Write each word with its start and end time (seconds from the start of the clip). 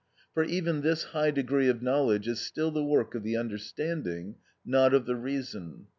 For 0.33 0.43
even 0.43 0.81
this 0.81 1.03
high 1.03 1.29
degree 1.29 1.69
of 1.69 1.83
knowledge 1.83 2.27
is 2.27 2.39
still 2.39 2.71
the 2.71 2.83
work 2.83 3.13
of 3.13 3.21
the 3.21 3.37
understanding, 3.37 4.33
not 4.65 4.95
of 4.95 5.05
the 5.05 5.15
reason. 5.15 5.89